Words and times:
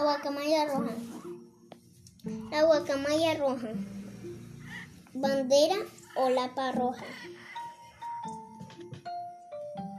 La 0.00 0.06
guacamaya 0.06 0.64
roja. 0.64 0.94
La 2.50 2.62
guacamaya 2.62 3.34
roja. 3.34 3.68
Bandera 5.12 5.76
o 6.16 6.30
lapa 6.30 6.72
roja. 6.72 7.04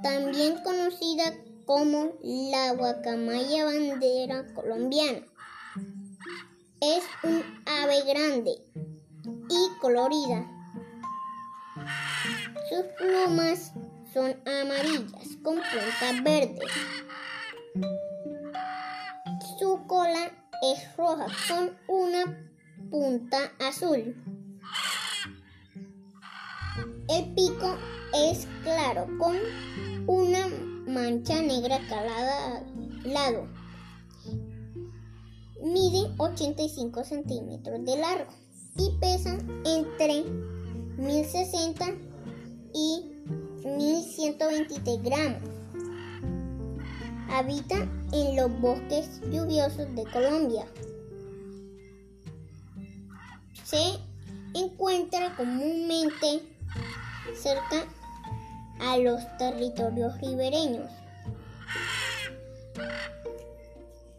También 0.02 0.58
conocida 0.64 1.36
como 1.68 2.14
la 2.24 2.74
guacamaya 2.74 3.66
bandera 3.66 4.44
colombiana. 4.56 5.22
Es 6.80 7.04
un 7.22 7.44
ave 7.68 8.02
grande 8.02 8.58
y 9.50 9.70
colorida. 9.82 10.50
Sus 12.70 12.86
plumas 12.98 13.72
son 14.12 14.36
amarillas 14.48 15.38
con 15.44 15.58
puntas 15.58 16.24
verdes. 16.24 16.72
Roja 21.16 21.28
con 21.48 21.78
una 21.88 22.52
punta 22.90 23.52
azul. 23.60 24.16
El 27.10 27.34
pico 27.34 27.78
es 28.14 28.48
claro 28.64 29.08
con 29.18 29.36
una 30.08 30.48
mancha 30.88 31.42
negra 31.42 31.80
cada 31.90 32.64
lado. 33.04 33.48
Mide 35.64 36.12
85 36.18 37.04
centímetros 37.04 37.86
de 37.86 37.98
largo 37.98 38.32
y 38.78 38.98
pesa 39.00 39.38
entre 39.66 40.24
1060 40.98 41.86
y 42.74 43.12
1123 43.66 45.04
gramos. 45.04 45.50
Habita 47.30 47.88
en 48.12 48.36
los 48.36 48.60
bosques 48.60 49.22
lluviosos 49.32 49.94
de 49.96 50.04
Colombia. 50.12 50.66
Se 53.72 53.98
encuentra 54.54 55.34
comúnmente 55.38 56.44
cerca 57.34 57.86
a 58.82 58.98
los 58.98 59.22
territorios 59.38 60.20
ribereños. 60.20 60.92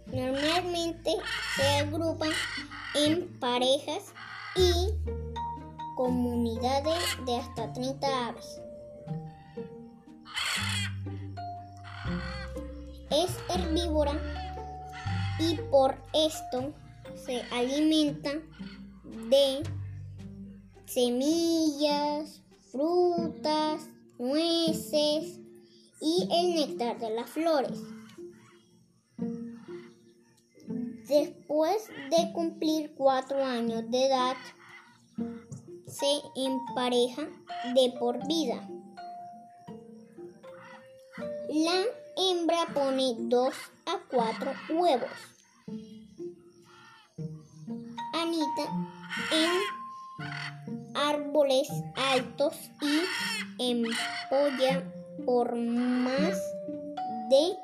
Normalmente 0.06 1.10
se 1.54 1.68
agrupan 1.80 2.30
en 2.94 3.28
parejas 3.40 4.14
y 4.56 4.94
comunidades 5.96 7.02
de 7.26 7.36
hasta 7.36 7.74
30 7.74 8.28
aves. 8.28 8.58
Es 13.10 13.36
herbívora 13.50 14.14
y 15.38 15.56
por 15.70 15.94
esto 16.14 16.72
se 17.26 17.42
alimenta 17.52 18.30
de 19.32 19.62
semillas, 20.84 22.42
frutas, 22.70 23.88
nueces 24.18 25.40
y 26.02 26.28
el 26.30 26.54
néctar 26.54 26.98
de 26.98 27.08
las 27.08 27.30
flores. 27.30 27.78
Después 31.08 31.88
de 32.10 32.32
cumplir 32.34 32.94
cuatro 32.94 33.42
años 33.42 33.90
de 33.90 34.06
edad, 34.06 34.36
se 35.86 36.20
empareja 36.36 37.22
de 37.74 37.94
por 37.98 38.26
vida. 38.26 38.68
La 41.48 41.84
hembra 42.18 42.66
pone 42.74 43.14
dos 43.18 43.54
a 43.86 43.98
cuatro 44.10 44.52
huevos. 44.68 45.31
En 48.32 49.50
árboles 50.94 51.68
altos 52.14 52.54
y 52.80 53.62
empolla 53.62 54.90
por 55.26 55.54
más 55.54 56.40
de 57.28 57.54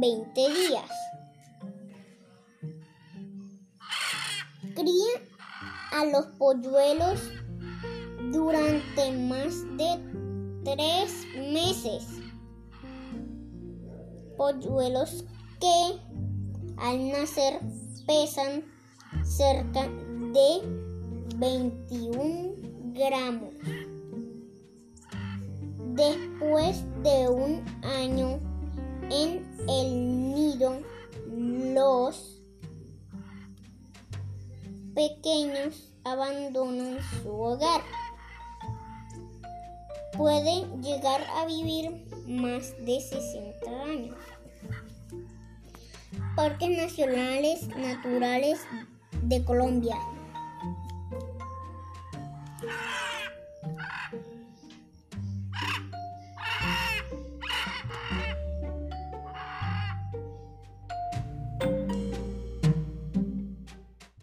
20 0.00 0.40
días. 0.52 0.90
Cría 4.74 5.22
a 5.92 6.04
los 6.06 6.26
polluelos 6.38 7.20
durante 8.32 9.12
más 9.12 9.62
de 9.76 10.64
tres 10.64 11.24
meses. 11.52 12.04
Polluelos 14.36 15.24
que 15.60 16.00
al 16.78 17.12
nacer 17.12 17.60
pesan 18.08 18.64
cerca 19.22 19.88
de 20.36 20.60
21 21.36 22.52
gramos. 22.92 23.54
Después 25.94 26.84
de 27.02 27.28
un 27.30 27.64
año 27.82 28.38
en 29.10 29.46
el 29.66 30.34
nido, 30.34 30.82
los 31.26 32.42
pequeños 34.94 35.94
abandonan 36.04 36.98
su 37.22 37.30
hogar. 37.30 37.80
Pueden 40.18 40.82
llegar 40.82 41.22
a 41.34 41.46
vivir 41.46 42.06
más 42.26 42.74
de 42.84 43.00
60 43.00 43.84
años. 43.84 44.16
Parques 46.34 46.76
Nacionales 46.76 47.68
Naturales 47.68 48.60
de 49.22 49.42
Colombia. 49.42 49.96
Ah! 52.68 54.42